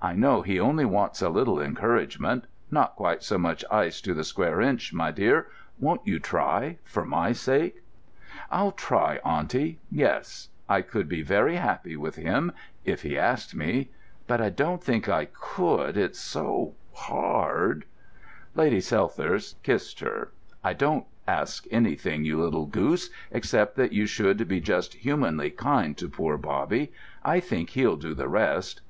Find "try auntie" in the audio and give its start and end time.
8.72-9.78